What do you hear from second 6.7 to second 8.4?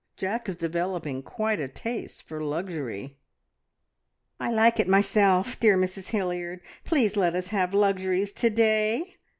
please let us have luxuries